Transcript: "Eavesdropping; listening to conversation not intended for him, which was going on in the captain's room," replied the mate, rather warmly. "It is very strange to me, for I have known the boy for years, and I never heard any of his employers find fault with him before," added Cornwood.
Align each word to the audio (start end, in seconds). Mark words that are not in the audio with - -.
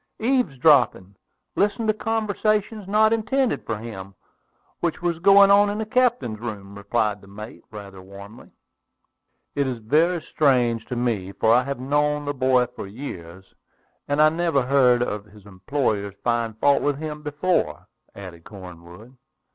"Eavesdropping; 0.17 1.15
listening 1.55 1.85
to 1.87 1.93
conversation 1.93 2.83
not 2.87 3.13
intended 3.13 3.63
for 3.67 3.77
him, 3.77 4.15
which 4.79 4.99
was 4.99 5.19
going 5.19 5.51
on 5.51 5.69
in 5.69 5.77
the 5.77 5.85
captain's 5.85 6.39
room," 6.39 6.73
replied 6.73 7.21
the 7.21 7.27
mate, 7.27 7.61
rather 7.69 8.01
warmly. 8.01 8.49
"It 9.53 9.67
is 9.67 9.77
very 9.77 10.19
strange 10.19 10.85
to 10.87 10.95
me, 10.95 11.31
for 11.33 11.53
I 11.53 11.63
have 11.65 11.79
known 11.79 12.25
the 12.25 12.33
boy 12.33 12.65
for 12.65 12.87
years, 12.87 13.53
and 14.07 14.19
I 14.19 14.29
never 14.29 14.63
heard 14.63 15.03
any 15.03 15.11
of 15.11 15.25
his 15.25 15.45
employers 15.45 16.15
find 16.23 16.57
fault 16.59 16.81
with 16.81 16.97
him 16.97 17.21
before," 17.21 17.87
added 18.15 18.43
Cornwood. 18.43 19.15